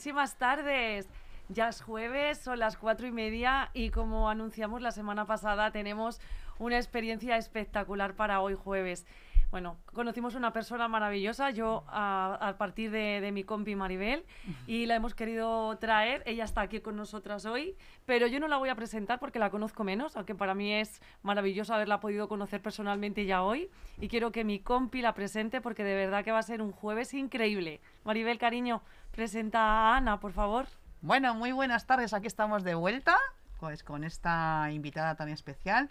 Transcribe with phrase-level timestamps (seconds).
[0.00, 1.10] Buenísimas tardes.
[1.50, 6.22] Ya es jueves, son las cuatro y media y como anunciamos la semana pasada tenemos
[6.58, 9.04] una experiencia espectacular para hoy jueves.
[9.50, 14.24] Bueno, conocimos una persona maravillosa, yo a, partir de, mi compi Maribel,
[14.68, 16.22] y la hemos querido traer.
[16.24, 19.50] Ella está aquí con nosotras hoy, pero yo no la voy a presentar porque la
[19.50, 23.68] conozco menos, aunque para mí es maravilloso haberla podido conocer personalmente ya hoy.
[23.98, 26.70] Y quiero que mi compi la presente porque de verdad que va a ser un
[26.70, 27.80] jueves increíble.
[28.04, 30.66] Maribel, cariño, presenta a Ana, por favor.
[31.02, 33.16] Bueno, muy buenas tardes, aquí estamos de vuelta,
[33.58, 35.90] pues con esta invitada tan especial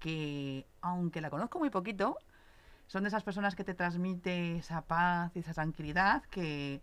[0.00, 2.18] que, aunque la conozco muy poquito,
[2.88, 6.82] son de esas personas que te transmite esa paz y esa tranquilidad que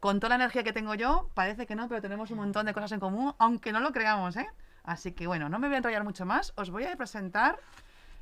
[0.00, 2.74] con toda la energía que tengo yo, parece que no, pero tenemos un montón de
[2.74, 4.48] cosas en común, aunque no lo creamos, ¿eh?
[4.82, 7.58] Así que bueno, no me voy a enrollar mucho más, os voy a presentar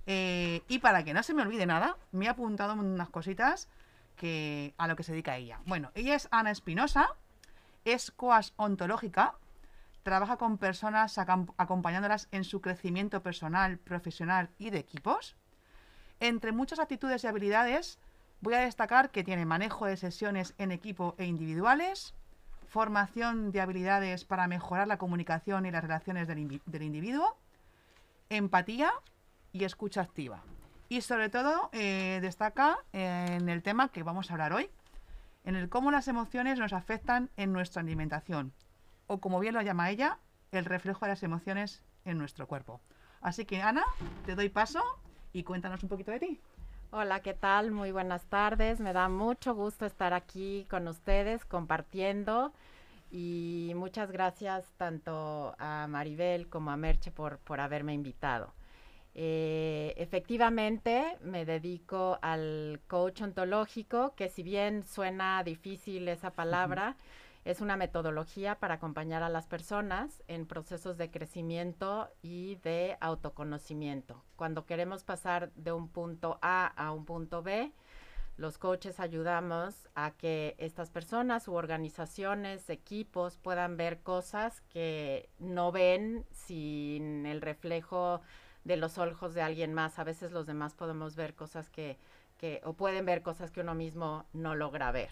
[0.07, 3.69] eh, y para que no se me olvide nada, me he apuntado unas cositas
[4.17, 5.61] que, a lo que se dedica ella.
[5.67, 7.09] Bueno, ella es Ana Espinosa,
[7.85, 9.35] es coas ontológica,
[10.03, 15.37] trabaja con personas acompañándolas en su crecimiento personal, profesional y de equipos.
[16.25, 17.99] Entre muchas actitudes y habilidades,
[18.41, 22.15] voy a destacar que tiene manejo de sesiones en equipo e individuales,
[22.67, 27.37] formación de habilidades para mejorar la comunicación y las relaciones del, individuo,
[28.31, 28.91] empatía
[29.53, 30.43] y escucha activa.
[30.89, 34.71] Y sobre todo eh, destaca en el tema que vamos a hablar hoy,
[35.45, 38.55] en el cómo las emociones nos afectan en nuestra alimentación,
[39.09, 40.17] o como bien lo llama ella,
[40.53, 42.81] el reflejo de las emociones en nuestro cuerpo.
[43.21, 43.85] Así que Ana,
[44.25, 44.83] te doy paso
[45.35, 46.41] y cuéntanos un poquito de ti.
[46.93, 47.73] Hola, ¿qué tal?
[47.73, 48.81] Muy buenas tardes.
[48.81, 52.53] Me da mucho gusto estar aquí con ustedes compartiendo
[53.11, 58.55] y muchas gracias tanto a Maribel como a Merche por, por haberme invitado.
[59.17, 66.97] Eh, efectivamente, me dedico al coach ontológico, que si bien suena difícil esa palabra,
[67.45, 74.25] es una metodología para acompañar a las personas en procesos de crecimiento y de autoconocimiento.
[74.37, 77.73] Cuando queremos pasar de un punto A a un punto B,
[78.37, 85.71] los coaches ayudamos a que estas personas u organizaciones, equipos puedan ver cosas que no
[85.71, 88.23] ven sin el reflejo
[88.65, 89.99] de los ojos de alguien más.
[89.99, 91.99] A veces los demás podemos ver cosas que,
[92.39, 95.11] que o pueden ver cosas que uno mismo no logra ver.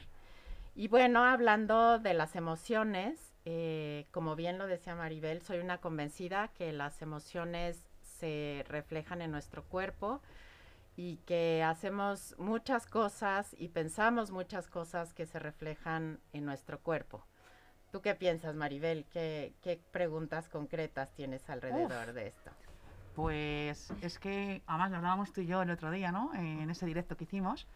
[0.75, 6.49] Y bueno, hablando de las emociones, eh, como bien lo decía Maribel, soy una convencida
[6.49, 10.23] que las emociones se reflejan en nuestro cuerpo
[10.97, 17.27] y que hacemos muchas cosas y pensamos muchas cosas que se reflejan en nuestro cuerpo.
[17.91, 19.05] ¿Tú qué piensas, Maribel?
[19.13, 22.51] ¿Qué, preguntas concretas tienes alrededor de esto?
[23.15, 26.33] Pues es que, además lo hablábamos tú y yo el otro día, ¿no?
[26.35, 27.67] En ese directo que hicimos,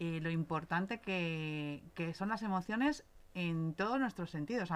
[0.00, 4.70] lo importante que, son las emociones en todos nuestros sentidos.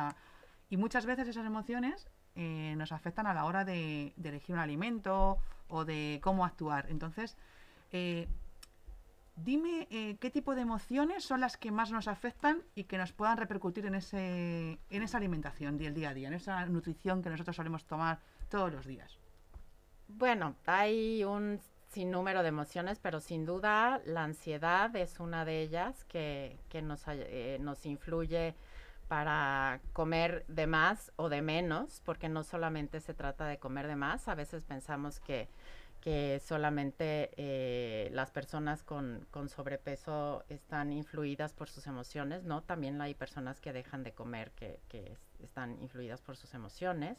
[0.70, 5.38] y muchas veces esas emociones eh, nos afectan a la hora de, elegir un alimento
[5.68, 6.86] o de cómo actuar.
[6.90, 7.36] Entonces,
[7.92, 8.28] eh,
[9.36, 13.12] dime eh, qué tipo de emociones son las que más nos afectan y que nos
[13.12, 17.30] puedan repercutir en, ese, en esa alimentación del día a día, en esa nutrición que
[17.30, 19.18] nosotros solemos tomar todos los días.
[20.08, 21.60] Bueno, hay un
[21.94, 27.02] sin número de emociones, pero sin duda la ansiedad es una de ellas que, nos,
[27.06, 28.54] eh, influye
[29.06, 33.94] para comer de más o de menos, porque no solamente se trata de comer de
[33.94, 35.48] más, a veces pensamos que,
[36.44, 42.60] solamente eh, las personas con, sobrepeso están influidas por sus emociones, ¿no?
[42.60, 47.16] También hay personas que dejan de comer que, que están influidas por sus emociones.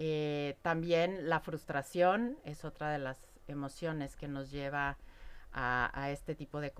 [0.00, 3.18] Eh, también la frustración es otra de las
[3.48, 4.96] emociones que nos lleva
[5.52, 6.72] a, este tipo de,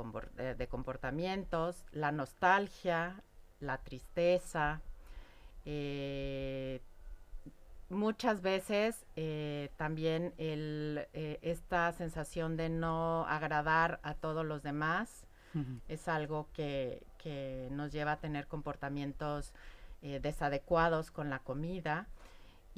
[0.69, 3.23] comportamientos, la nostalgia,
[3.61, 4.81] la tristeza,
[5.65, 6.81] eh,
[7.89, 15.25] muchas veces eh, también eh, esta sensación de no agradar a todos los demás
[15.89, 19.53] es algo que, que, nos lleva a tener comportamientos
[20.03, 22.07] desadecuados con la comida.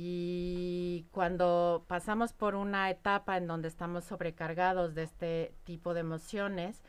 [0.03, 6.83] Y cuando pasamos por una etapa en donde estamos sobrecargados de este tipo de emociones,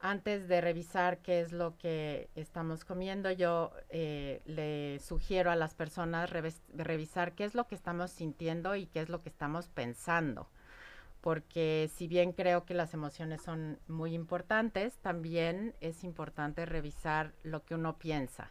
[0.00, 5.76] antes de revisar qué es lo que estamos comiendo, yo eh, le sugiero a las
[5.76, 6.30] personas
[6.74, 10.48] revisar qué es lo que estamos sintiendo y qué es lo que estamos pensando.
[11.20, 17.64] Porque si bien creo que las emociones son muy importantes, también es importante revisar lo
[17.64, 18.50] que uno piensa.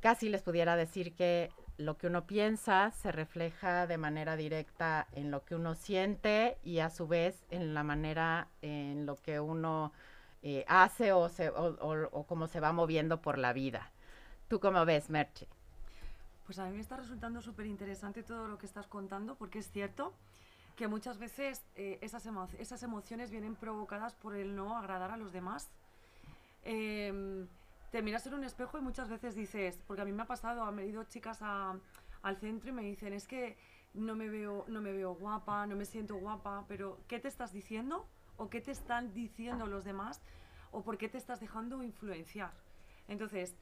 [0.00, 5.30] Casi les pudiera decir que lo que uno piensa se refleja de manera directa en
[5.30, 9.92] lo que uno siente y a su vez en la manera en lo que uno
[10.42, 11.52] eh, hace o, se,
[12.26, 13.90] cómo se va moviendo por la vida.
[14.48, 15.48] ¿Tú cómo ves, Merche?
[16.46, 19.70] Pues a mí me está resultando súper interesante todo lo que estás contando, porque es
[19.70, 20.12] cierto
[20.76, 22.28] que muchas veces eh, esas,
[22.58, 25.70] esas emociones vienen provocadas por el no agradar a los demás.
[26.64, 27.46] Em,
[27.92, 30.64] te miras en un espejo y muchas veces dices, porque a mí me ha pasado,
[30.64, 33.58] han venido chicas al centro y me dicen, es que
[33.92, 37.52] no me, veo, no me veo guapa, no me siento guapa, pero ¿qué te estás
[37.52, 38.08] diciendo?
[38.38, 40.22] ¿O qué te están diciendo los demás?
[40.70, 42.52] ¿O por qué te estás dejando influenciar?
[43.08, 43.54] Entonces,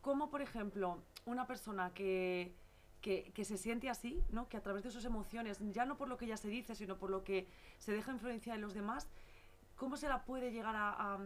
[0.00, 2.54] ¿cómo, por ejemplo, una persona que,
[3.02, 4.48] que, se siente así, ¿no?
[4.48, 6.96] que a través de sus emociones, ya no por lo que ella se dice, sino
[6.96, 9.08] por lo que se deja influenciar en los demás,
[9.76, 11.18] ¿cómo se la puede llegar a,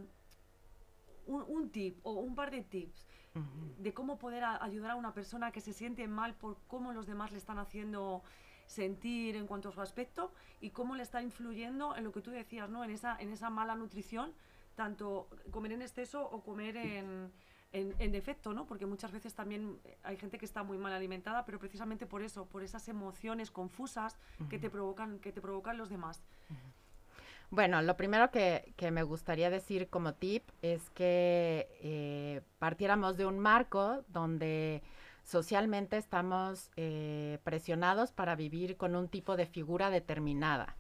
[1.27, 3.07] un, tip o un par de tips
[3.79, 7.33] de cómo poder ayudar a una persona que se siente mal por cómo los demás
[7.33, 8.23] le están haciendo
[8.67, 12.31] sentir en cuanto a su aspecto y cómo le está influyendo en lo que tú
[12.31, 12.85] decías, ¿no?
[12.85, 14.33] En esa, en esa mala nutrición,
[14.75, 17.33] tanto comer en exceso o comer en,
[17.73, 18.67] en, defecto, ¿no?
[18.67, 22.47] Porque muchas veces también hay gente que está muy mal alimentada, pero precisamente por eso,
[22.47, 24.19] por esas emociones confusas
[24.51, 26.23] que te provocan, que te provocan los demás.
[27.53, 33.39] Bueno, lo primero que, me gustaría decir como tip es que eh, partiéramos de un
[33.39, 34.83] marco donde
[35.23, 40.79] socialmente estamos eh, presionados para vivir con un tipo de figura determinada.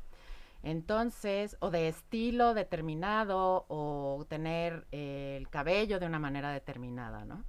[0.63, 7.45] Entonces, o de estilo determinado, o tener eh, el cabello de una manera determinada, ¿no?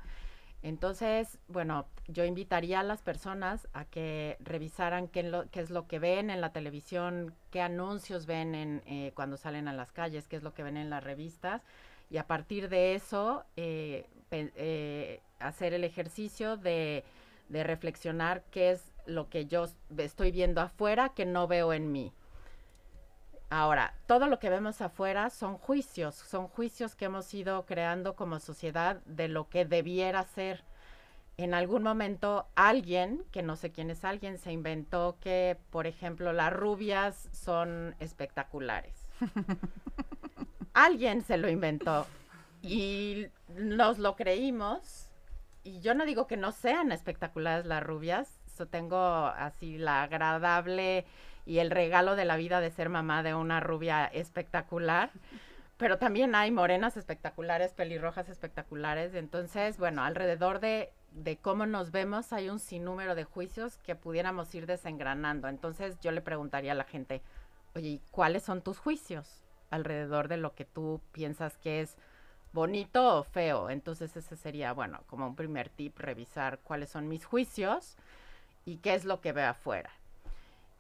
[0.64, 5.20] Entonces, bueno, yo invitaría a las personas a que revisaran qué,
[5.54, 9.74] es lo que ven en la televisión, qué anuncios ven en, eh, cuando salen a
[9.74, 11.62] las calles, qué es lo que ven en las revistas,
[12.10, 17.04] y a partir de eso eh, eh, hacer el ejercicio de,
[17.50, 19.68] de reflexionar qué es lo que yo
[19.98, 22.14] estoy viendo afuera que no veo en mí.
[23.50, 28.40] Ahora, todo lo que vemos afuera son juicios, son juicios que hemos ido creando como
[28.40, 30.64] sociedad de lo que debiera ser.
[31.38, 36.34] En algún momento alguien, que no sé quién es alguien, se inventó que, por ejemplo,
[36.34, 39.08] las rubias son espectaculares.
[40.74, 42.08] alguien se lo inventó
[42.62, 45.10] y nos lo creímos.
[45.64, 51.06] Y yo no digo que no sean espectaculares las rubias, yo tengo así la agradable
[51.46, 55.12] y el regalo de la vida de ser mamá de una rubia espectacular.
[55.78, 59.16] Pero también hay morenas espectaculares, pelirrojas espectaculares.
[59.16, 64.54] Entonces, bueno, alrededor de, de cómo nos vemos hay un sinnúmero de juicios que pudiéramos
[64.56, 65.48] ir desengranando.
[65.48, 67.22] Entonces yo le preguntaría a la gente,
[67.76, 69.42] oye, ¿cuáles son tus juicios
[69.72, 71.98] alrededor de lo que tú piensas que es
[72.54, 73.70] bonito o feo?
[73.70, 77.98] Entonces ese sería, bueno, como un primer tip, revisar cuáles son mis juicios
[78.64, 79.90] y qué es lo que veo afuera.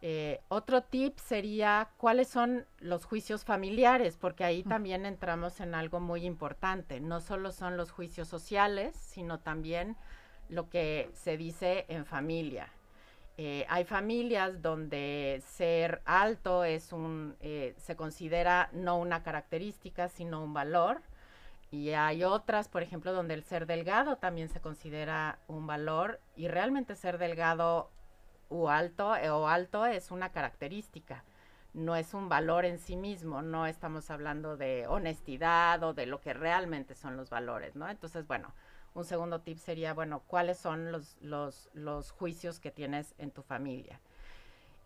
[0.06, 6.02] Eh, otro tip sería cuáles son los juicios familiares, porque ahí también entramos en algo
[6.02, 7.00] muy importante.
[7.00, 9.96] No solo son los juicios sociales, sino también
[10.50, 12.68] lo que se dice en familia.
[13.38, 20.44] Eh, hay familias donde ser alto es un, eh, se considera no una característica, sino
[20.44, 21.02] un valor.
[21.72, 26.50] Y hay otras, por ejemplo, donde el ser delgado también se considera un valor y
[26.50, 27.90] realmente ser delgado
[28.54, 31.24] o alto, eh, o alto es una característica,
[31.74, 36.22] no es un valor en sí mismo, no estamos hablando de honestidad o de lo
[36.22, 37.90] que realmente son los valores, ¿no?
[37.90, 38.54] Entonces, bueno,
[38.94, 43.42] un segundo tip sería, bueno, ¿cuáles son los, los, los juicios que tienes en tu
[43.42, 44.00] familia?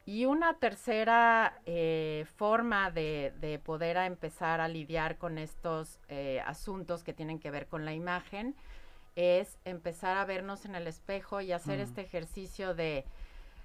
[0.05, 7.03] Y una tercera eh, forma de, de, poder empezar a lidiar con estos eh, asuntos
[7.03, 8.55] que tienen que ver con la imagen
[9.17, 13.03] es empezar a vernos en el espejo y hacer este ejercicio de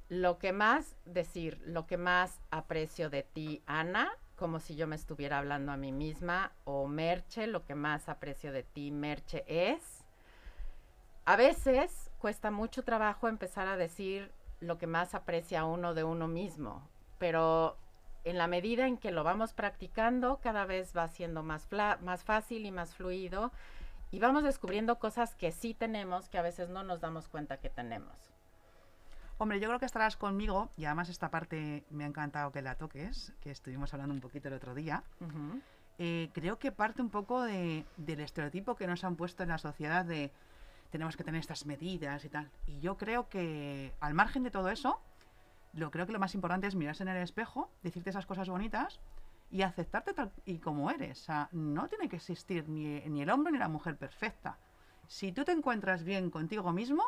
[0.09, 4.97] lo que más decir, lo que más aprecio de ti, Ana, como si yo me
[4.97, 10.05] estuviera hablando a mí misma, o Merche, lo que más aprecio de ti, Merche, es.
[11.25, 16.29] A veces cuesta mucho trabajo empezar a decir lo que más aprecia uno de uno
[16.29, 17.77] mismo, pero
[18.25, 21.69] en la medida en que lo vamos practicando, cada vez va siendo más,
[22.01, 23.53] más fácil y más fluido
[24.11, 27.71] y vamos descubriendo cosas que sí tenemos que a veces no nos damos cuenta que
[27.71, 28.32] tenemos.
[29.43, 32.77] Hombre, yo creo que estarás conmigo, y además esta parte me ha encantado que la
[32.77, 35.03] toques, que estuvimos hablando un poquito el otro día.
[35.99, 39.59] Eh, creo que parte un poco de, del estereotipo que nos han puesto en la
[39.59, 40.31] sociedad de
[40.93, 42.53] tenemos que tener estas medidas y tal.
[42.69, 45.01] Y yo creo que al margen de todo eso,
[45.73, 49.01] lo creo que lo más importante es mirarse en el espejo, decirte esas cosas bonitas
[49.51, 51.21] y aceptarte tal y como eres.
[51.21, 54.57] O sea, no tiene que existir ni, ni el hombre ni la mujer perfecta.
[55.09, 57.03] Si tú te encuentras bien contigo mismo,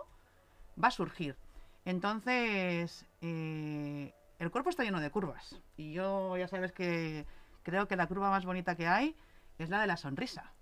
[0.83, 1.37] va a surgir.
[1.85, 5.61] Entonces, eh, el cuerpo está lleno de curvas.
[5.77, 7.27] Y yo ya sabes que
[7.63, 9.17] creo que la curva más bonita que hay
[9.59, 10.53] es la de la sonrisa.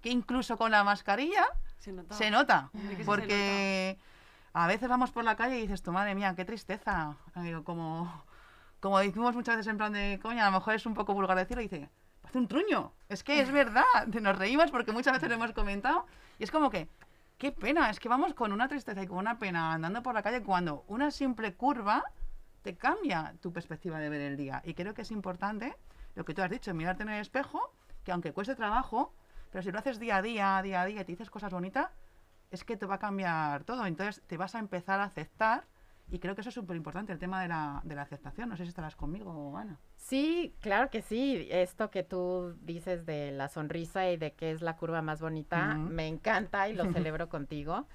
[0.00, 1.46] Que incluso con la mascarilla
[1.78, 2.14] Se nota.
[2.14, 3.98] Se se porque
[4.52, 7.16] a veces vamos por la calle y dices, tu madre mía, qué tristeza.
[7.36, 8.24] Digo, como,
[8.80, 11.36] como decimos muchas veces en plan de coña, a lo mejor es un poco vulgar
[11.36, 11.90] decirlo, y dice,
[12.22, 12.92] hace un truño.
[13.08, 16.06] Es que es verdad, nos reímos porque muchas veces lo hemos comentado
[16.38, 16.88] y es como que,
[17.44, 20.22] qué pena, es que vamos con una tristeza y con una pena andando por la
[20.22, 22.02] calle cuando una simple curva
[22.62, 24.62] te cambia tu perspectiva de ver el día.
[24.64, 25.76] Y creo que es importante
[26.14, 29.12] lo que tú has dicho, mirarte en el espejo, que aunque cueste trabajo,
[29.52, 31.90] pero si lo haces día a día, día a día y te dices cosas bonitas,
[32.50, 33.84] es que te va a cambiar todo.
[33.84, 35.66] Entonces te vas a empezar a aceptar
[36.10, 38.48] y creo que eso es súper importante, el tema de la, de la aceptación.
[38.48, 39.78] No sé si estarás conmigo, Ana.
[39.96, 41.48] Sí, claro que sí.
[41.50, 45.76] Esto que tú dices de la sonrisa y de que es la curva más bonita,
[45.78, 45.88] Ujú.
[45.90, 47.86] me encanta y lo celebro contigo.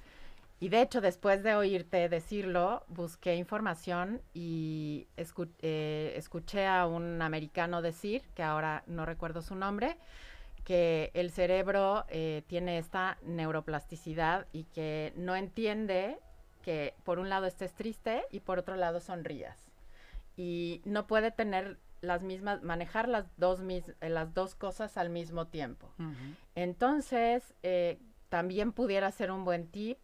[0.61, 7.21] Y de hecho, después de oírte decirlo, busqué información y escu- eh, escuché a un
[7.21, 9.95] americano decir, que ahora no recuerdo su nombre,
[10.65, 16.17] que el cerebro eh, tiene esta neuroplasticidad y que no entiende
[16.69, 19.57] que por un lado estés triste y por otro lado sonrías.
[20.37, 25.09] Y no puede tener las mismas, manejar las dos, mis- eh, las dos cosas al
[25.09, 25.91] mismo tiempo.
[26.53, 27.97] Entonces, eh,
[28.29, 29.97] también pudiera ser un buen tip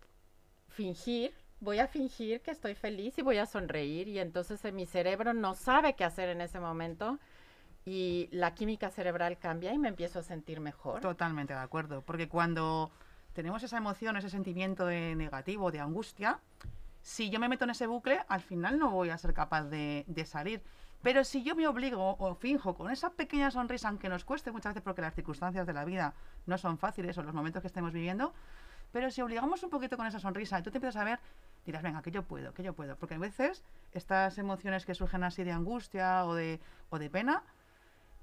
[0.70, 4.88] fingir, voy a fingir que estoy feliz y voy a sonreír y entonces eh, mi
[4.88, 7.20] cerebro no sabe qué hacer en ese momento
[7.86, 11.02] y la química cerebral cambia y me empiezo a sentir mejor.
[11.02, 12.90] Totalmente de acuerdo, porque cuando
[13.36, 16.40] tenemos esa emoción, ese sentimiento de negativo, de angustia,
[17.02, 20.06] si yo me meto en ese bucle, al final no voy a ser capaz de,
[20.08, 20.64] de salir.
[21.04, 24.72] Pero si yo me obligo o finjo con esa pequeña sonrisa, aunque nos cueste muchas
[24.74, 26.16] veces porque las circunstancias de la vida
[26.48, 28.34] no son fáciles o los momentos que estemos viviendo,
[28.92, 31.20] pero si obligamos un poquito con esa sonrisa y tú te empiezas a ver,
[31.66, 32.96] dirás, venga, que yo puedo, que yo puedo.
[32.96, 37.44] Porque a veces estas emociones que surgen así de angustia o de, o de pena,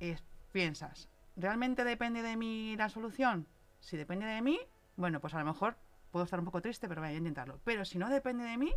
[0.00, 3.47] es- piensas, ¿realmente depende de mí la solución?
[3.81, 4.59] Si depende de mí,
[4.96, 5.76] bueno, pues a lo mejor
[6.11, 7.58] puedo estar un poco triste, pero voy a intentarlo.
[7.64, 8.72] Pero si no depende de mí,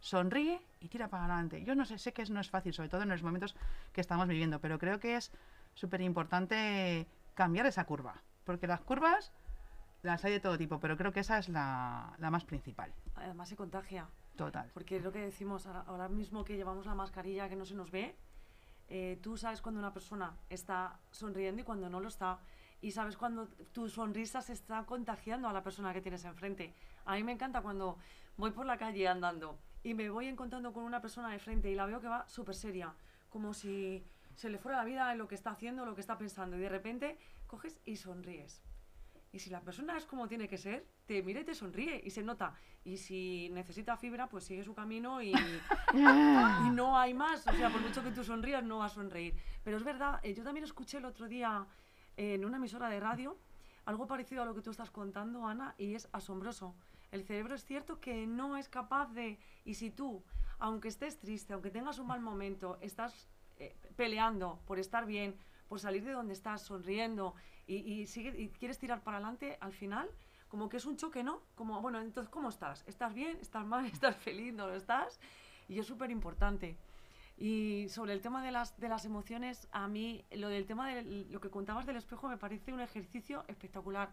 [0.00, 1.64] sonríe y tira para adelante.
[1.64, 3.54] Yo no sé, sé que no es fácil, sobre todo en los momentos
[3.92, 5.32] que estamos viviendo, pero creo que es
[5.74, 8.22] súper importante cambiar esa curva.
[8.44, 9.32] Porque las curvas
[10.02, 12.92] las hay de todo tipo, pero creo que esa es la, la más principal.
[13.14, 14.08] Además se contagia.
[14.36, 14.70] Total.
[14.74, 17.74] Porque es lo que decimos ahora, ahora mismo que llevamos la mascarilla que no se
[17.74, 18.16] nos ve,
[18.88, 22.40] eh, tú sabes cuando una persona está sonriendo y cuando no lo está.
[22.82, 26.74] Y sabes cuando tu sonrisa se está contagiando a la persona que tienes enfrente.
[27.06, 27.96] A mí me encanta cuando
[28.36, 31.74] voy por la calle andando y me voy encontrando con una persona de frente y
[31.74, 32.92] la veo que va súper seria,
[33.30, 36.18] como si se le fuera la vida en lo que está haciendo, lo que está
[36.18, 36.56] pensando.
[36.56, 38.62] Y de repente coges y sonríes.
[39.30, 42.10] Y si la persona es como tiene que ser, te mira y te sonríe y
[42.10, 42.54] se nota.
[42.84, 45.32] Y si necesita fibra, pues sigue su camino y,
[45.94, 47.46] y no hay más.
[47.46, 49.34] O sea, por mucho que tú sonrías, no va a sonreír.
[49.64, 51.66] Pero es verdad, eh, yo también escuché el otro día
[52.16, 53.36] en una emisora de radio
[53.84, 56.74] algo parecido a lo que tú estás contando, Ana, y es asombroso.
[57.10, 59.38] El cerebro es cierto que no es capaz de...
[59.64, 60.22] Y si tú,
[60.58, 63.28] aunque estés triste, aunque tengas un mal momento, estás
[63.58, 65.36] eh, peleando por estar bien,
[65.68, 67.34] por salir de donde estás sonriendo
[67.66, 70.08] y, y, y quieres tirar para adelante, al final,
[70.48, 71.42] como que es un choque, ¿no?
[71.54, 72.84] Como, bueno, entonces, ¿cómo estás?
[72.86, 73.38] ¿Estás bien?
[73.40, 73.84] ¿Estás mal?
[73.92, 74.54] ¿Estás feliz?
[74.54, 75.18] ¿No lo estás?
[75.68, 76.76] Y es súper importante.
[77.36, 81.02] Y sobre el tema de las, de las emociones, a mí lo del tema de
[81.02, 84.10] lo que contabas del espejo me parece un ejercicio espectacular,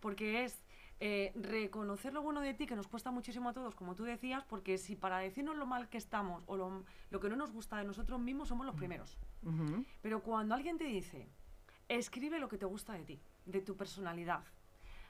[0.00, 0.62] porque es
[1.00, 4.44] eh, reconocer lo bueno de ti, que nos cuesta muchísimo a todos, como tú decías,
[4.44, 7.76] porque si para decirnos lo mal que estamos o lo, lo que no nos gusta
[7.76, 9.18] de nosotros mismos somos los primeros.
[9.42, 9.84] Ujú.
[10.02, 11.28] Pero cuando alguien te dice,
[11.88, 14.44] escribe lo que te gusta de ti, de tu personalidad,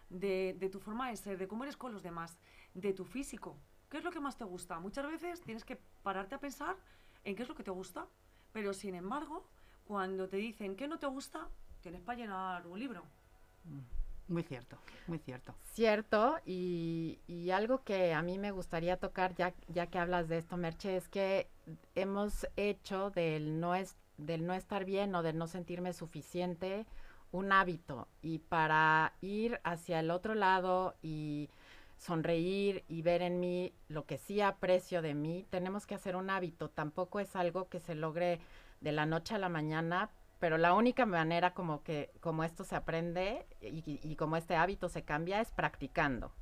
[0.08, 2.38] de, de tu forma de ser, de cómo eres con los demás,
[2.72, 3.56] de tu físico,
[3.88, 4.80] ¿qué es lo que más te gusta?
[4.80, 6.76] Muchas veces tienes que pararte a pensar
[7.24, 8.06] en qué es lo que te gusta,
[8.52, 9.44] pero sin embargo,
[9.86, 11.48] cuando te dicen qué no te gusta,
[11.80, 13.02] tienes para llenar un libro.
[14.28, 15.54] Muy cierto, muy cierto.
[15.72, 20.38] Cierto, y, y algo que a mí me gustaría tocar, ya, ya que hablas de
[20.38, 21.48] esto, Merche, es que
[21.94, 26.86] hemos hecho del no, es, del no estar bien o del no sentirme suficiente
[27.32, 28.08] un hábito.
[28.22, 31.50] Y para ir hacia el otro lado y
[31.98, 36.30] sonreír y ver en mí lo que sí aprecio de mí, tenemos que hacer un
[36.30, 36.68] hábito.
[36.70, 38.40] Tampoco es algo que se logre
[38.80, 40.10] de la noche a la mañana,
[40.40, 44.88] pero la única manera como que como esto se aprende y, y- como este hábito
[44.88, 46.32] se cambia es practicando.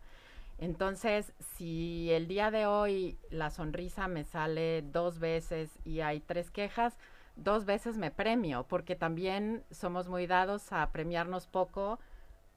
[0.59, 6.51] Entonces, si el día de hoy la sonrisa me sale dos veces y hay tres
[6.51, 6.97] quejas,
[7.37, 11.99] dos veces me premio, porque también somos muy dados a premiarnos poco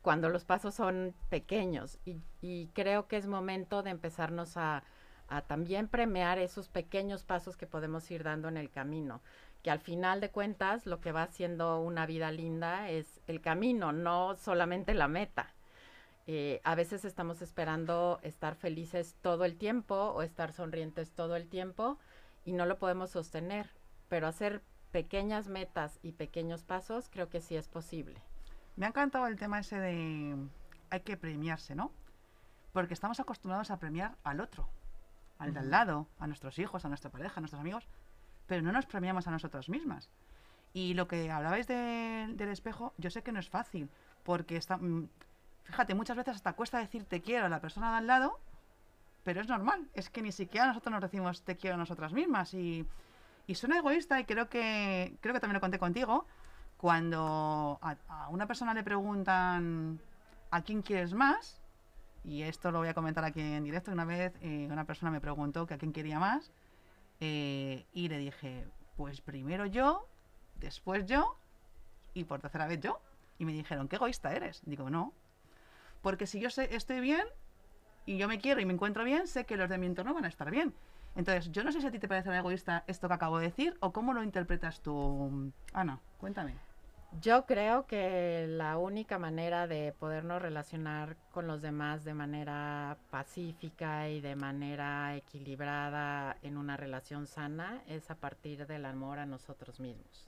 [0.06, 1.98] cuando los pasos son pequeños.
[2.06, 4.84] Y, creo que es momento de empezarnos a,
[5.30, 9.22] a también premiar esos pequeños pasos que podemos ir dando en el camino
[9.64, 13.92] que al final de cuentas lo que va haciendo una vida linda es el camino,
[13.92, 15.56] no solamente la meta.
[16.28, 21.48] Eh, a veces estamos esperando estar felices todo el tiempo o estar sonrientes todo el
[21.48, 21.98] tiempo
[22.46, 23.72] y no lo podemos sostener,
[24.08, 28.22] pero hacer pequeñas metas y pequeños pasos creo que sí es posible.
[28.76, 30.36] Me ha encantado el tema ese de
[30.90, 31.92] hay que premiarse, ¿no?
[32.74, 34.68] Porque estamos acostumbrados a premiar al otro,
[35.40, 37.88] al de al lado, a nuestros hijos, a nuestra pareja, a nuestros amigos,
[38.48, 40.10] pero no nos premiamos a nosotras mismas.
[40.74, 43.90] Y lo que hablabais de- del espejo, yo sé que no es fácil,
[44.24, 45.08] porque está, mm,
[45.64, 48.40] fíjate, muchas veces hasta cuesta decir te quiero a la persona de al lado,
[49.24, 52.54] pero es normal, es que ni siquiera nosotros nos decimos te quiero a nosotras mismas
[52.54, 52.86] y,
[53.48, 56.28] y suena egoísta y creo que creo que también lo conté contigo
[56.86, 60.00] cuando a, una persona le preguntan
[60.52, 61.60] a quién quieres más
[62.24, 65.20] y esto lo voy a comentar aquí en directo una vez eh, una persona me
[65.20, 66.52] preguntó que a quién quería más
[67.22, 70.08] eh, y le dije pues primero yo
[70.60, 71.40] después yo
[72.14, 73.02] y por tercera vez yo
[73.40, 75.12] y me dijeron qué egoísta eres digo no
[76.04, 77.26] porque si yo sé, estoy bien
[78.06, 80.26] y yo me quiero y me encuentro bien, sé que los de mi entorno van
[80.26, 80.72] a estar bien.
[81.16, 83.76] Entonces, yo no sé si a ti te parece egoísta esto que acabo de decir
[83.80, 85.52] o cómo lo interpretas tú.
[85.74, 86.54] Ana, cuéntame.
[87.22, 94.10] Yo creo que la única manera de podernos relacionar con los demás de manera pacífica
[94.10, 99.80] y de manera equilibrada en una relación sana es a partir del amor a nosotros
[99.80, 100.28] mismos.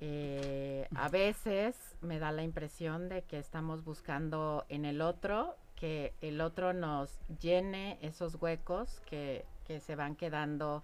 [0.00, 6.12] Eh, a veces me da la impresión de que estamos buscando en el otro que
[6.20, 10.82] el otro nos llene esos huecos que, que se van quedando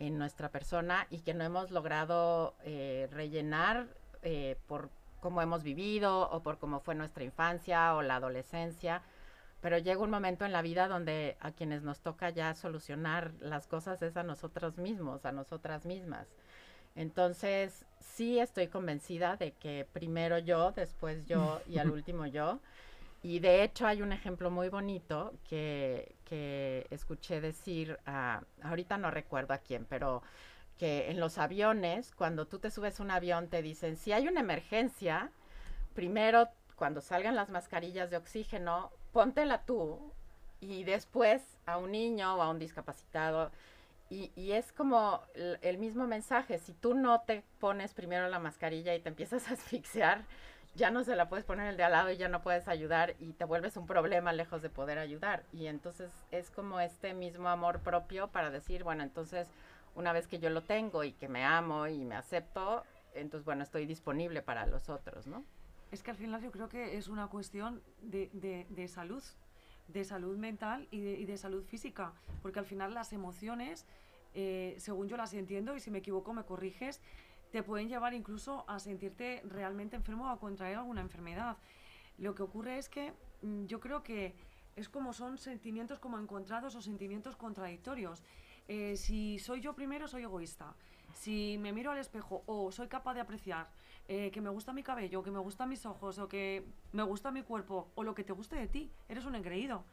[0.00, 3.86] en nuestra persona y que no hemos logrado eh, rellenar
[4.24, 9.02] eh, por cómo hemos vivido o por cómo fue nuestra infancia o la adolescencia.
[9.60, 13.66] Pero llega un momento en la vida donde a quienes nos toca ya solucionar las
[13.66, 16.26] cosas es a nosotros mismos, a nosotras mismas.
[16.96, 22.60] Entonces, sí estoy convencida de que primero yo, después yo y al último yo.
[23.22, 29.10] Y de hecho hay un ejemplo muy bonito que, que escuché decir, a, ahorita no
[29.10, 30.22] recuerdo a quién, pero
[30.78, 34.28] que en los aviones, cuando tú te subes a un avión, te dicen, si hay
[34.28, 35.30] una emergencia,
[35.94, 40.12] primero cuando salgan las mascarillas de oxígeno, póntela tú
[40.60, 43.52] y después a un niño o a un discapacitado.
[44.10, 48.38] Y, y es como el, el mismo mensaje, si tú no te pones primero la
[48.38, 50.24] mascarilla y te empiezas a asfixiar,
[50.74, 53.14] ya no se la puedes poner el de al lado y ya no puedes ayudar
[53.20, 55.44] y te vuelves un problema lejos de poder ayudar.
[55.52, 59.46] Y entonces es como este mismo amor propio para decir, bueno, entonces
[59.94, 62.82] una vez que yo lo tengo y que me amo y me acepto,
[63.14, 65.44] entonces bueno, estoy disponible para los otros, ¿no?
[65.92, 69.22] Es que al final yo creo que es una cuestión de, de- salud,
[69.88, 73.86] de salud mental y de, y de salud física, porque al final las emociones,
[74.34, 77.00] eh, según yo las entiendo, y si me equivoco me corriges,
[77.52, 81.56] te pueden llevar incluso a sentirte realmente enfermo o a contraer alguna enfermedad.
[82.18, 84.34] Lo que ocurre es que mm, yo creo que
[84.74, 88.24] es como son sentimientos como encontrados o sentimientos contradictorios.
[88.68, 90.74] Eh, si soy yo primero, soy egoísta.
[91.12, 93.68] Si me miro al espejo o soy capaz de apreciar
[94.08, 97.30] eh, que me gusta mi cabello, que me gustan mis ojos, o que me gusta
[97.30, 99.84] mi cuerpo, o lo que te guste de ti, eres un engreído.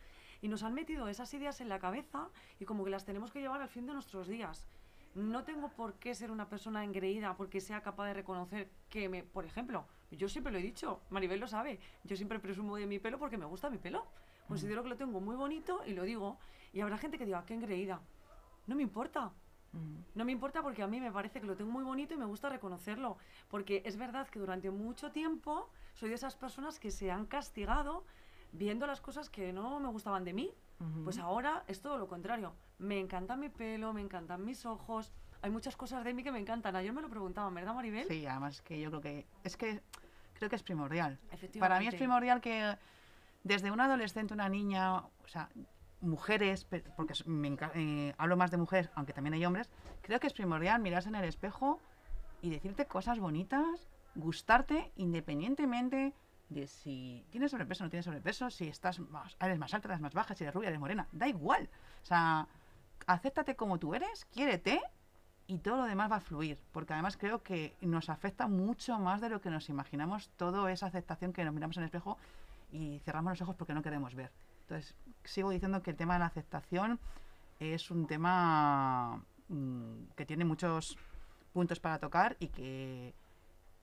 [0.42, 2.30] Y nos han metido esas ideas en la cabeza
[2.60, 4.66] y como que las tenemos que llevar al fin de nuestros días.
[5.14, 9.24] No tengo por qué ser una persona engreída porque sea capaz de reconocer que me,
[9.24, 12.98] por ejemplo, yo siempre lo he dicho, Maribel lo sabe, yo siempre presumo de mi
[12.98, 14.06] pelo porque me gusta mi pelo.
[14.48, 16.38] Considero que lo tengo muy bonito y lo digo.
[16.74, 18.02] Y habrá gente que diga, qué engreída.
[18.68, 19.32] No me importa.
[20.16, 22.26] No me importa porque a mí me parece que lo tengo muy bonito y me
[22.26, 23.18] gusta reconocerlo.
[23.48, 28.04] Porque es verdad que durante mucho tiempo soy de esas personas que se han castigado
[28.52, 30.54] viendo las cosas que no me gustaban de mí.
[31.04, 32.54] Pues ahora es todo lo contrario.
[32.80, 35.12] Me encanta mi pelo, me encantan mis ojos.
[35.44, 36.76] Hay muchas cosas de mí que me encantan.
[36.76, 38.08] Ayer me lo preguntaban, ¿verdad, Maribel?
[38.08, 39.82] Sí, además que yo creo que es que
[40.34, 41.20] creo que es primordial.
[41.60, 42.78] Para mí es primordial que
[43.44, 45.50] desde una adolescente, una niña, o sea,
[46.02, 49.70] mujeres, porque me eh, hablo más de mujeres, aunque también hay hombres,
[50.02, 51.80] creo que es primordial mirarse en el espejo
[52.42, 56.14] y decirte cosas bonitas, gustarte independientemente
[56.50, 60.02] de si tienes sobrepeso o no tienes sobrepeso, si estás más, eres más alta, eres
[60.02, 61.70] más baja, si eres rubia, eres morena, da igual.
[62.04, 62.48] O sea,
[63.08, 64.82] acéptate como tú eres, quiérete
[65.48, 69.22] y todo lo demás va a fluir, porque además creo que nos afecta mucho más
[69.22, 72.18] de lo que nos imaginamos toda esa aceptación que nos miramos en el espejo
[72.72, 74.32] y cerramos los ojos porque no queremos ver.
[74.62, 77.00] Entonces, sigo diciendo que el tema de la aceptación
[77.60, 80.98] es un tema mm, que tiene muchos
[81.54, 83.14] puntos para tocar y que,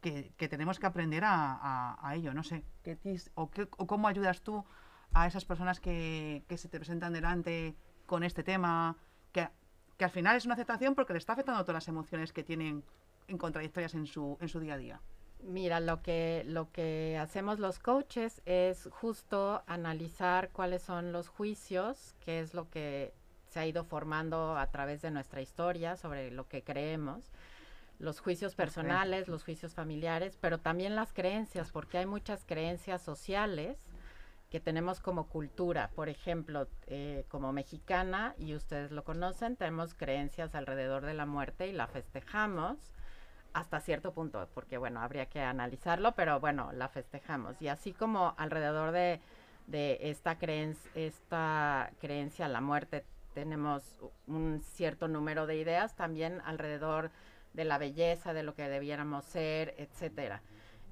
[0.00, 2.32] que, tenemos que aprender a, ello.
[2.34, 2.96] No sé, ¿qué
[3.34, 4.64] o, qué- o cómo ayudas tú
[5.12, 7.74] a esas personas que, que se te presentan delante
[8.06, 8.96] con este tema,
[9.32, 9.48] que,
[9.96, 12.82] que al final es una aceptación porque le está afectando todas las emociones que tienen
[13.26, 15.00] en contradictorias en su, en su día a día.
[15.42, 22.14] Mira, lo que, lo que hacemos los coaches es justo analizar cuáles son los juicios,
[22.20, 23.14] qué es lo que
[23.46, 27.30] se ha ido formando a través de nuestra historia sobre lo que creemos,
[27.98, 33.78] los juicios personales, los juicios familiares, pero también las creencias, porque hay muchas creencias sociales
[34.50, 35.90] que tenemos como cultura.
[35.94, 41.68] Por ejemplo, eh, como mexicana, y ustedes lo conocen, tenemos creencias alrededor de la muerte
[41.68, 42.92] y la festejamos
[43.58, 47.60] hasta cierto punto, porque bueno, habría que analizarlo, pero bueno, la festejamos.
[47.60, 49.20] Y así como alrededor de,
[49.66, 53.82] de esta, creencia, esta creencia a la muerte tenemos
[54.26, 57.10] un cierto número de ideas, también alrededor
[57.52, 60.42] de la belleza, de lo que debiéramos ser, etcétera.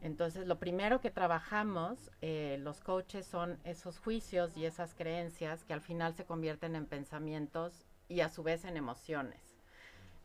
[0.03, 5.73] Entonces, lo primero que trabajamos eh, los coaches son esos juicios y esas creencias que
[5.73, 9.46] al final se convierten en pensamientos y a su vez en emociones.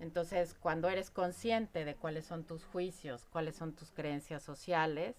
[0.02, 5.16] Entonces, cuando eres consciente de cuáles son tus juicios, cuáles son tus creencias sociales,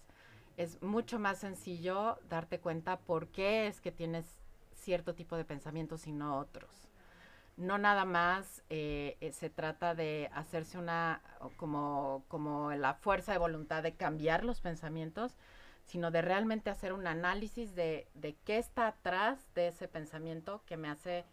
[0.57, 4.25] es mucho más sencillo darte cuenta por qué es que tienes
[4.75, 6.69] cierto tipo de pensamientos y no otros.
[7.55, 11.21] No nada más eh, eh, se trata de hacerse una,
[11.55, 15.37] como, como la fuerza de voluntad de cambiar los pensamientos,
[15.85, 20.75] sino de realmente hacer un análisis de, de qué está atrás de ese pensamiento que
[20.75, 21.23] me hace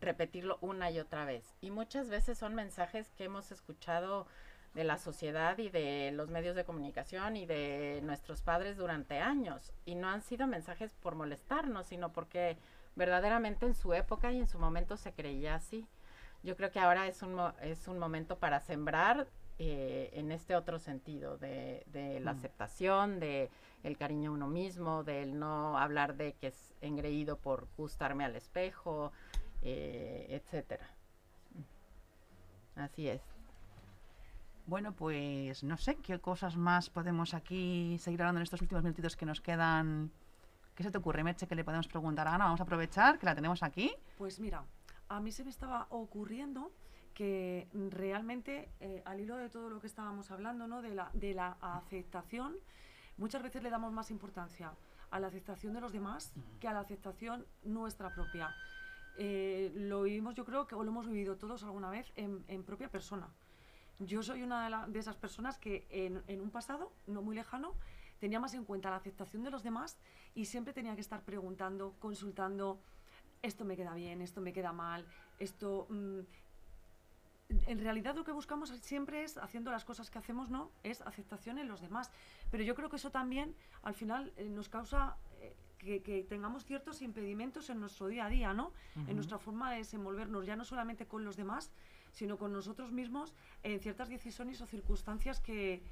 [0.00, 1.56] repetirlo una y otra vez.
[1.60, 4.26] Y muchas veces son mensajes que hemos escuchado
[4.74, 9.72] de la sociedad y de los medios de comunicación y de nuestros padres durante años.
[9.84, 12.58] Y no han sido mensajes por molestarnos, sino porque
[12.96, 15.86] verdaderamente en su época y en su momento se creía así.
[16.42, 19.28] Yo creo que ahora es un, es un momento para sembrar
[19.58, 22.36] eh, en este otro sentido, de, de la mm.
[22.36, 23.50] aceptación, de
[23.84, 28.34] el cariño a uno mismo, del no hablar de que es engreído por gustarme al
[28.34, 29.12] espejo,
[29.64, 30.88] eh, etcétera.
[32.76, 33.22] Así es.
[34.66, 39.16] Bueno, pues no sé qué cosas más podemos aquí seguir hablando en estos últimos minutitos
[39.16, 40.10] que nos quedan
[40.74, 42.46] ¿Qué se te ocurre, Meche, que le podemos preguntar a Ana?
[42.46, 43.94] Vamos a aprovechar que la tenemos aquí.
[44.18, 44.64] Pues mira,
[45.08, 46.72] a mí se me estaba ocurriendo
[47.14, 50.82] que realmente, eh, al hilo de todo lo que estábamos hablando, ¿no?
[50.82, 52.56] de, la, de la aceptación,
[53.18, 54.72] muchas veces le damos más importancia
[55.12, 58.52] a la aceptación de los demás que a la aceptación nuestra propia.
[59.16, 62.88] Eh, lo vivimos, yo creo que o lo hemos vivido todos alguna vez en, propia
[62.88, 63.28] persona.
[64.00, 67.74] Yo soy una de, esas personas que en, en, un pasado, no muy lejano,
[68.18, 69.98] tenía más en cuenta la aceptación de los demás
[70.34, 72.80] y siempre tenía que estar preguntando, consultando,
[73.42, 75.06] esto me queda bien, esto me queda mal,
[75.38, 75.86] esto...
[75.90, 76.20] Mm,
[77.66, 80.70] en realidad lo que buscamos siempre es, haciendo las cosas que hacemos, ¿no?
[80.82, 82.10] Es aceptación en los demás.
[82.50, 85.16] Pero yo creo que eso también, al final, eh, nos causa
[85.84, 88.72] que, tengamos ciertos impedimentos en nuestro día a día, ¿no?
[89.06, 91.70] En nuestra forma de desenvolvernos, ya no solamente con los demás,
[92.12, 95.82] sino con nosotros mismos en ciertas decisiones o circunstancias que,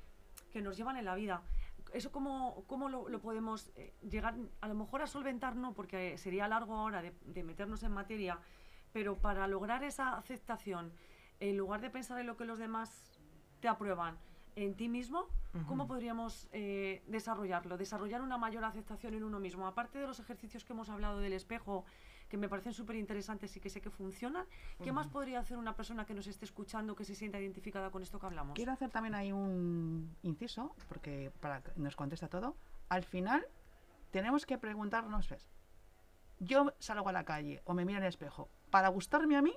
[0.53, 1.43] que nos llevan en la vida.
[1.93, 6.49] Eso cómo, cómo lo, podemos eh, llegar, a lo mejor a solventar, no, porque sería
[6.49, 8.39] largo ahora de, meternos en materia,
[8.93, 10.93] pero para lograr esa aceptación,
[11.41, 13.19] en lugar de pensar en lo que los demás
[13.61, 14.17] te aprueban,
[14.57, 15.27] en ti mismo,
[15.67, 17.77] ¿cómo podríamos eh, desarrollarlo?
[17.77, 19.67] Desarrollar una mayor aceptación en uno mismo.
[19.67, 21.85] Aparte de los ejercicios que hemos hablado del espejo,
[22.29, 24.47] que me parecen súper interesantes y que sé que funcionan.
[24.83, 28.03] ¿Qué más podría hacer una persona que nos esté escuchando que se sienta identificada con
[28.03, 28.55] esto que hablamos?
[28.55, 32.57] Quiero hacer también ahí un inciso, porque para que nos contesta todo.
[32.89, 33.47] Al final,
[34.11, 35.51] tenemos que preguntarnos, ¿ves?
[36.39, 39.55] Yo salgo a la calle o me miro en el espejo, ¿para gustarme a mí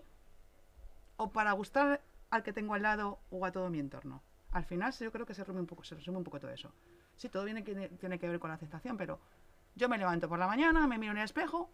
[1.17, 4.21] o para gustar al que tengo al lado o a todo mi entorno?
[4.55, 6.71] Al final yo creo que se resume un poco, se resume un poco todo eso.
[7.17, 9.19] Sí, todo viene, tiene que ver con la aceptación, pero
[9.75, 11.69] yo me levanto por la mañana, me miro en el espejo,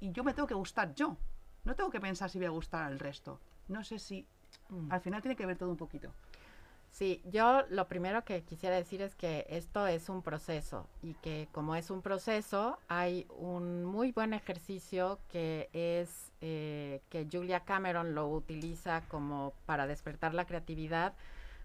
[0.00, 1.16] y yo me tengo que gustar yo.
[1.62, 3.38] No tengo que pensar si voy a gustar al resto.
[3.68, 4.26] No sé si
[4.70, 4.90] mm.
[4.90, 6.12] al final tiene que ver todo un poquito.
[6.90, 11.46] Sí, yo lo primero que quisiera decir es que esto es un proceso y que
[11.52, 18.16] como es un proceso hay un muy buen ejercicio que es eh, que Julia Cameron
[18.16, 21.12] lo utiliza como para despertar la creatividad,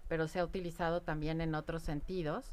[0.08, 2.52] pero se ha utilizado también en otros sentidos,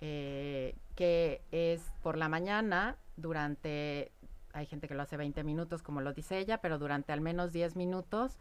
[0.00, 4.12] eh, que es por la mañana durante
[4.52, 7.52] hay gente que lo hace 20 minutos, como lo dice ella, pero durante al menos
[7.52, 8.38] 10 minutos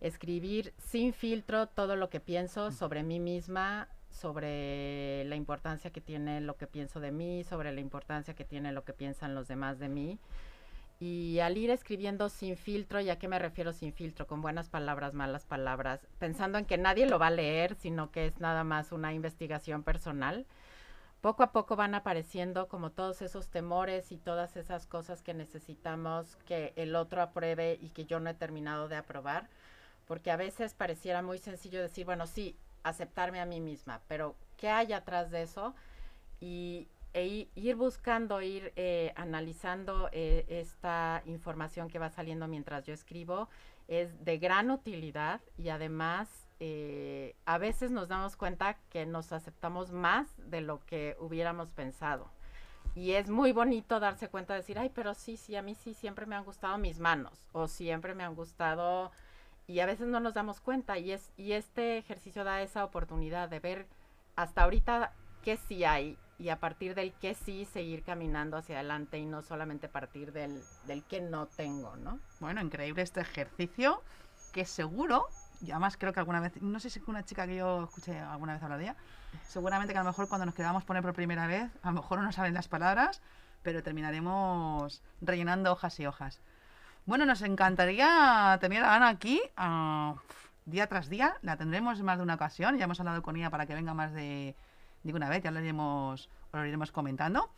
[0.00, 6.40] escribir sin filtro todo lo que pienso sobre mí misma, sobre la importancia que tiene
[6.40, 9.78] lo que pienso de mí, sobre la importancia que tiene lo que piensan los demás
[9.78, 10.18] de mí.
[11.04, 14.26] Y al ir escribiendo sin filtro, ¿y a qué me refiero sin filtro?
[14.26, 18.24] Con buenas palabras, malas palabras, pensando en que nadie lo va a leer, sino que
[18.24, 20.46] es nada más una investigación personal
[21.20, 26.36] poco a poco van apareciendo como todos esos temores y todas esas cosas que necesitamos
[26.46, 29.48] que el otro apruebe y que yo no he terminado de aprobar,
[30.06, 34.68] porque a veces pareciera muy sencillo decir, bueno, sí, aceptarme a mí misma, pero qué
[34.68, 35.74] hay atrás de eso
[36.40, 42.92] y e ir buscando, ir eh, analizando eh, esta información que va saliendo mientras yo
[42.92, 43.48] escribo
[43.86, 49.92] es de gran utilidad y además eh, a veces nos damos cuenta que nos aceptamos
[49.92, 52.30] más de lo que hubiéramos pensado.
[52.96, 55.94] Y es muy bonito darse cuenta de decir, ay, pero sí, sí, a mí sí
[55.94, 59.12] siempre me han gustado mis manos o siempre me han gustado
[59.66, 63.48] y a veces no nos damos cuenta y es y este ejercicio da esa oportunidad
[63.48, 63.86] de ver
[64.36, 69.18] hasta ahorita qué sí hay y a partir del que sí seguir caminando hacia adelante
[69.18, 72.18] y no solamente partir del, del que no tengo, ¿no?
[72.40, 74.02] Bueno, increíble este ejercicio
[74.52, 75.28] que seguro,
[75.60, 78.18] y además creo que alguna vez, no sé si es una chica que yo escuché
[78.18, 78.96] alguna vez hablar de ella,
[79.46, 82.18] seguramente que a lo mejor cuando nos quedamos poner por primera vez, a lo mejor
[82.18, 83.20] no nos salen las palabras,
[83.62, 86.40] pero terminaremos rellenando hojas y hojas.
[87.06, 90.16] Bueno, nos encantaría tener a Ana aquí uh,
[90.64, 93.50] día tras día, la tendremos en más de una ocasión, ya hemos hablado con ella
[93.50, 94.54] para que venga más de
[95.04, 97.50] digo una vez, ya lo iremos, lo iremos comentando.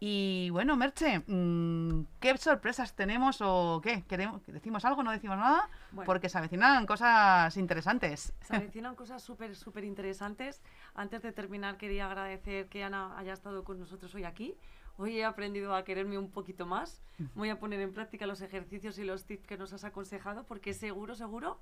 [0.00, 4.04] Y bueno, Merche, mm, ¿qué sorpresas tenemos o qué?
[4.04, 5.02] ¿Queremos, ¿Decimos algo?
[5.02, 5.68] ¿No decimos nada?
[6.04, 8.32] Porque se avecinan cosas interesantes.
[8.42, 10.62] Se avecinan cosas súper, súper interesantes.
[10.94, 14.56] Antes de terminar, quería agradecer que Ana haya estado con nosotros hoy aquí.
[14.98, 17.00] Hoy he aprendido a quererme un poquito más.
[17.34, 20.74] Voy a poner en práctica los ejercicios y los tips que nos has aconsejado porque
[20.74, 21.58] seguro, seguro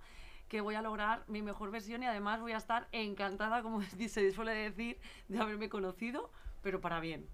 [0.48, 4.32] que voy a lograr mi mejor versión y además voy a estar encantada, como se
[4.32, 6.30] suele decir, de haberme conocido,
[6.62, 7.28] pero para bien.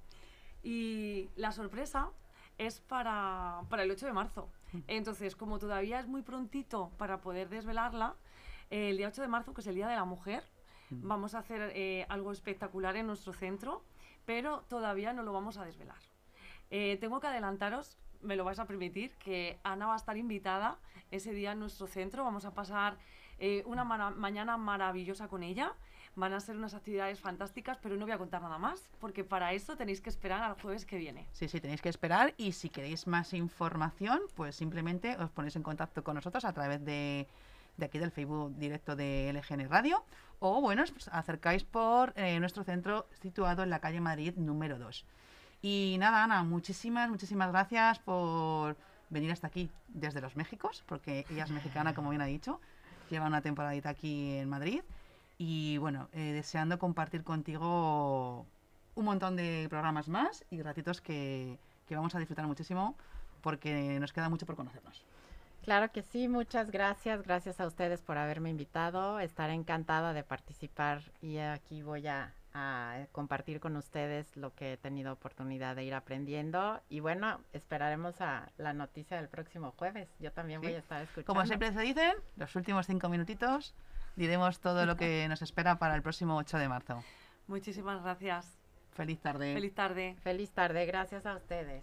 [0.63, 2.11] Y la sorpresa
[2.59, 4.51] es para, para el 8 de marzo.
[4.87, 8.17] Entonces, como todavía es muy prontito para poder desvelarla,
[8.71, 10.45] el día 8 de marzo, que es el Día de la Mujer,
[10.91, 13.85] vamos a hacer eh, algo espectacular en nuestro centro,
[14.25, 15.99] pero todavía no lo vamos a desvelar.
[16.71, 20.79] Eh, tengo que adelantaros, me lo vais a permitir, que Ana va a estar invitada
[21.11, 22.25] ese día en nuestro centro.
[22.25, 22.97] Vamos a pasar
[23.39, 25.75] eh, una mañana maravillosa con ella.
[26.15, 29.55] Van a ser unas actividades fantásticas, pero no voy a contar nada más, porque para
[29.55, 31.27] eso tenéis que esperar al jueves que viene.
[31.33, 35.63] Sí, sí, tenéis que esperar y si queréis más información, pues simplemente os ponéis en
[35.63, 37.27] contacto con nosotros a través de,
[37.79, 40.05] de aquí del Facebook directo de LGN Radio
[40.39, 45.07] o, bueno, os acercáis por eh, nuestro centro situado en la calle Madrid número 2.
[45.63, 48.77] Y nada, Ana, muchísimas, muchísimas gracias por
[49.11, 52.61] venir hasta aquí desde los Méxicos, porque ella es mexicana, como bien ha dicho,
[53.11, 54.83] lleva una temporadita aquí en Madrid.
[55.39, 58.45] Y bueno, eh, deseando compartir contigo
[58.95, 62.97] un montón de programas más y ratitos que, que vamos a disfrutar muchísimo
[63.41, 65.05] porque nos queda mucho por conocernos.
[65.63, 67.23] Claro que sí, muchas gracias.
[67.23, 69.21] Gracias a ustedes por haberme invitado.
[69.21, 74.77] Estaré encantada de participar y aquí voy a a compartir con ustedes lo que he
[74.77, 76.81] tenido oportunidad de ir aprendiendo.
[76.89, 80.09] Y bueno, esperaremos a la noticia del próximo jueves.
[80.19, 81.27] Yo también voy a estar escuchando.
[81.27, 83.75] Como siempre se dicen, los últimos cinco minutitos
[84.17, 87.05] diremos todo lo que nos espera para el próximo 8 de marzo.
[87.47, 88.59] Muchísimas gracias.
[88.93, 89.55] Feliz tarde.
[89.55, 90.17] Feliz tarde.
[90.23, 90.87] Feliz tarde.
[90.87, 91.83] Gracias a ustedes.